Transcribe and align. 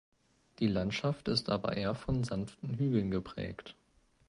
Die 0.57 0.65
Landschaft 0.65 1.27
ist 1.27 1.47
aber 1.51 1.77
eher 1.77 1.93
von 1.93 2.23
sanften 2.23 2.73
Hügeln 2.73 3.11
geprägt. 3.11 3.75